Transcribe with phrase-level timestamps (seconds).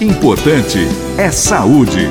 [0.00, 0.78] Importante
[1.16, 2.08] é saúde.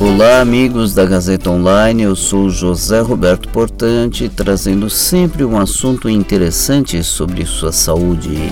[0.00, 2.04] Olá, amigos da Gazeta Online.
[2.04, 8.50] Eu sou José Roberto Portante, trazendo sempre um assunto interessante sobre sua saúde.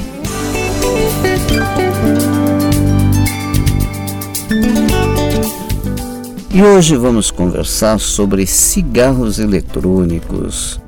[6.53, 10.79] E hoje vamos conversar sobre cigarros eletrônicos.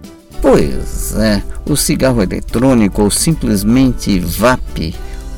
[0.43, 4.95] Pois é, o cigarro eletrônico ou simplesmente VAP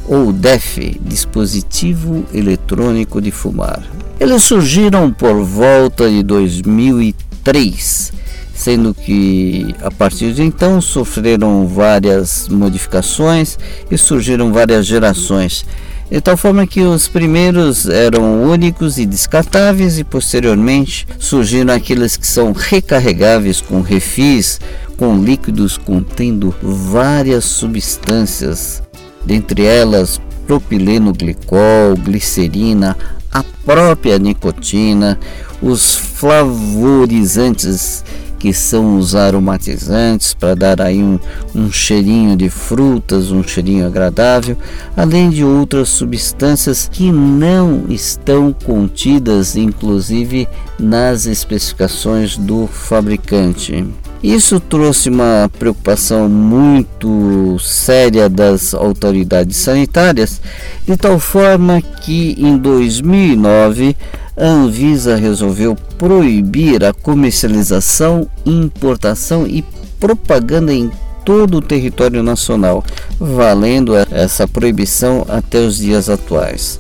[0.06, 3.82] ou DEF, dispositivo eletrônico de fumar.
[4.18, 8.12] Eles surgiram por volta de 2003,
[8.54, 13.58] sendo que a partir de então sofreram várias modificações
[13.90, 15.64] e surgiram várias gerações
[16.12, 22.26] de tal forma que os primeiros eram únicos e descartáveis e posteriormente surgiram aqueles que
[22.26, 24.60] são recarregáveis com refis,
[24.98, 28.82] com líquidos contendo várias substâncias,
[29.24, 32.96] dentre elas propileno glicol, glicerina,
[33.30, 35.18] a própria nicotina,
[35.62, 38.04] os flavorizantes
[38.42, 41.16] que são os aromatizantes para dar aí um,
[41.54, 44.56] um cheirinho de frutas, um cheirinho agradável,
[44.96, 53.86] além de outras substâncias que não estão contidas, inclusive nas especificações do fabricante.
[54.22, 60.40] Isso trouxe uma preocupação muito séria das autoridades sanitárias,
[60.86, 63.96] de tal forma que em 2009
[64.36, 69.64] a Anvisa resolveu proibir a comercialização, importação e
[69.98, 70.88] propaganda em
[71.24, 72.84] todo o território nacional,
[73.18, 76.78] valendo essa proibição até os dias atuais.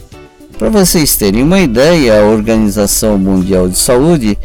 [0.58, 4.38] Para vocês terem uma ideia, a Organização Mundial de Saúde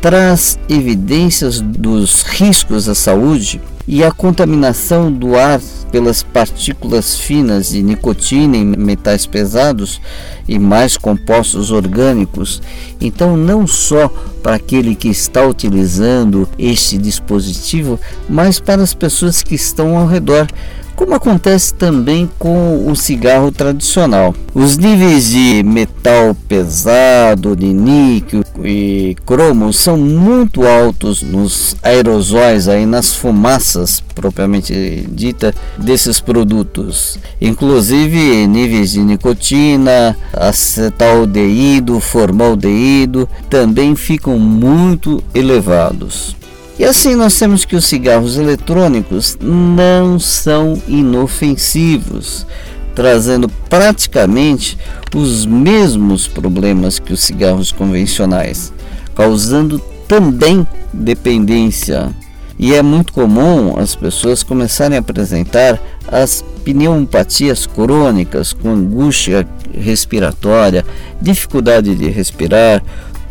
[0.00, 7.82] traz evidências dos riscos à saúde e a contaminação do ar pelas partículas finas de
[7.82, 10.00] nicotina e metais pesados
[10.46, 12.62] e mais compostos orgânicos.
[13.00, 14.08] Então, não só
[14.42, 20.46] para aquele que está utilizando este dispositivo, mas para as pessoas que estão ao redor
[21.00, 24.34] como acontece também com o cigarro tradicional.
[24.54, 32.84] Os níveis de metal pesado, de níquel e cromo são muito altos nos aerosóis, aí
[32.84, 37.18] nas fumaças propriamente dita desses produtos.
[37.40, 46.36] Inclusive níveis de nicotina, acetaldeído, formaldeído também ficam muito elevados.
[46.80, 52.46] E assim nós temos que os cigarros eletrônicos não são inofensivos,
[52.94, 54.78] trazendo praticamente
[55.14, 58.72] os mesmos problemas que os cigarros convencionais,
[59.14, 62.08] causando também dependência.
[62.58, 69.46] E é muito comum as pessoas começarem a apresentar as pneumopatias crônicas com angústia
[69.78, 70.86] respiratória,
[71.20, 72.82] dificuldade de respirar,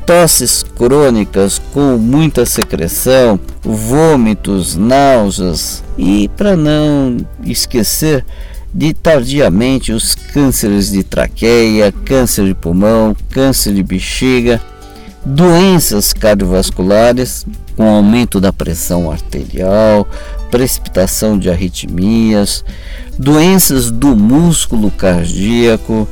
[0.09, 8.25] tosses crônicas com muita secreção, vômitos, náuseas e, para não esquecer,
[8.73, 14.59] de tardiamente os cânceres de traqueia, câncer de pulmão, câncer de bexiga,
[15.23, 17.45] doenças cardiovasculares,
[17.77, 20.07] com aumento da pressão arterial,
[20.49, 22.65] precipitação de arritmias,
[23.15, 26.07] doenças do músculo cardíaco,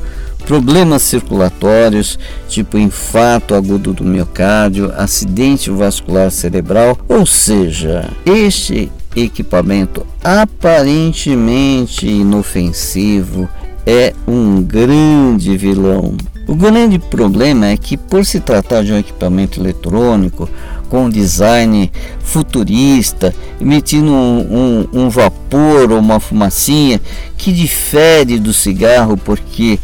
[0.48, 12.06] problemas circulatórios, tipo infarto agudo do miocárdio, acidente vascular cerebral, ou seja, este equipamento aparentemente
[12.06, 13.46] inofensivo
[13.86, 16.16] é um grande vilão.
[16.46, 20.48] O grande problema é que, por se tratar de um equipamento eletrônico
[20.88, 26.98] com design futurista, emitindo um, um, um vapor ou uma fumacinha
[27.36, 29.78] que difere do cigarro, porque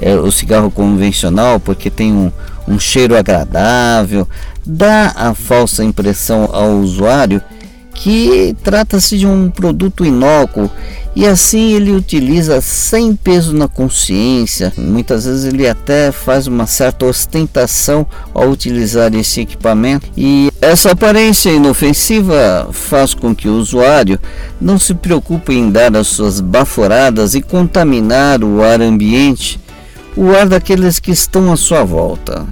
[0.00, 2.32] é, o cigarro convencional porque tem um,
[2.66, 4.26] um cheiro agradável,
[4.64, 7.42] dá a falsa impressão ao usuário
[7.92, 10.70] que trata-se de um produto inócuo
[11.14, 14.72] e assim ele utiliza sem peso na consciência.
[14.78, 21.50] Muitas vezes ele até faz uma certa ostentação ao utilizar esse equipamento e essa aparência
[21.50, 24.18] inofensiva faz com que o usuário
[24.58, 29.60] não se preocupe em dar as suas baforadas e contaminar o ar ambiente
[30.16, 32.46] o ar daqueles que estão à sua volta.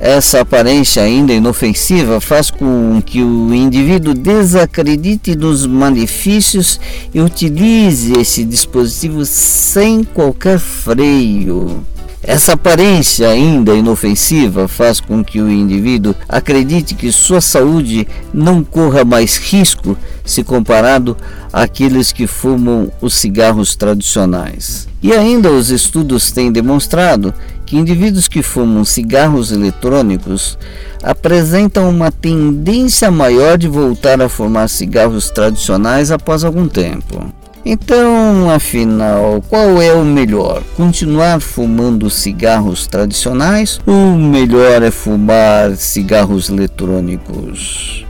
[0.00, 6.78] Essa aparência ainda inofensiva faz com que o indivíduo desacredite dos malefícios
[7.12, 11.82] e utilize esse dispositivo sem qualquer freio.
[12.22, 19.04] Essa aparência ainda inofensiva faz com que o indivíduo acredite que sua saúde não corra
[19.04, 19.96] mais risco
[20.28, 21.16] se comparado
[21.52, 24.86] àqueles que fumam os cigarros tradicionais.
[25.02, 27.32] E ainda os estudos têm demonstrado
[27.64, 30.58] que indivíduos que fumam cigarros eletrônicos
[31.02, 37.32] apresentam uma tendência maior de voltar a fumar cigarros tradicionais após algum tempo.
[37.64, 40.62] Então, afinal, qual é o melhor?
[40.76, 48.06] Continuar fumando cigarros tradicionais ou melhor é fumar cigarros eletrônicos?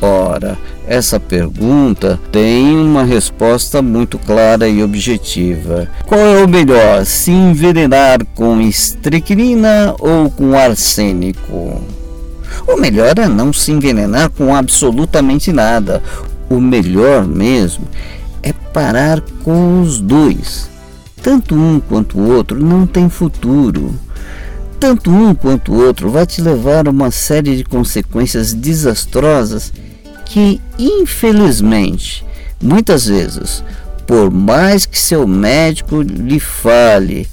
[0.00, 0.56] Ora,
[0.88, 5.86] essa pergunta tem uma resposta muito clara e objetiva.
[6.06, 11.82] Qual é o melhor, se envenenar com estricnina ou com arsênico?
[12.66, 16.02] O melhor é não se envenenar com absolutamente nada.
[16.48, 17.84] O melhor mesmo
[18.42, 20.70] é parar com os dois.
[21.22, 23.94] Tanto um quanto o outro não tem futuro.
[24.80, 29.70] Tanto um quanto o outro vai te levar a uma série de consequências desastrosas
[30.28, 32.24] que, infelizmente,
[32.62, 33.64] muitas vezes,
[34.06, 37.26] por mais que seu médico lhe fale,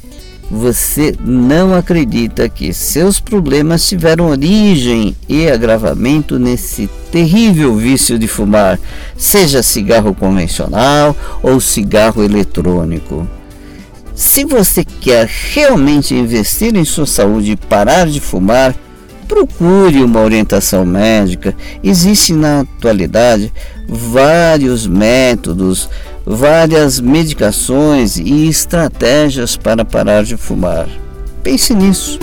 [0.50, 8.80] você não acredita que seus problemas tiveram origem e agravamento nesse terrível vício de fumar,
[9.18, 13.28] seja cigarro convencional ou cigarro eletrônico.
[14.14, 18.74] Se você quer realmente investir em sua saúde e parar de fumar,
[19.28, 21.56] procure uma orientação médica.
[21.84, 23.52] Existem na atualidade
[23.88, 25.90] vários métodos,
[26.26, 30.88] várias medicações e estratégias para parar de fumar.
[31.44, 32.20] Pense nisso.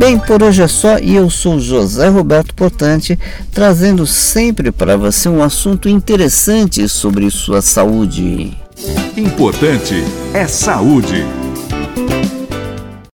[0.00, 3.18] Bem, por hoje é só e eu sou José Roberto Portante,
[3.52, 8.59] trazendo sempre para você um assunto interessante sobre sua saúde.
[9.16, 9.94] Importante
[10.32, 11.24] é saúde.